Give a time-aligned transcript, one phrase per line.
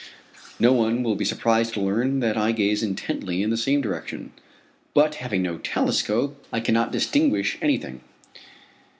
[0.59, 4.31] No one will be surprised to learn that I gaze intently in the same direction;
[4.95, 8.01] but having no telescope I cannot distinguish anything.